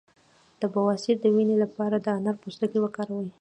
د 0.59 0.61
بواسیر 0.73 1.15
د 1.21 1.25
وینې 1.35 1.55
لپاره 1.63 1.95
د 1.99 2.07
انار 2.17 2.35
پوستکی 2.43 2.79
وکاروئ 2.81 3.27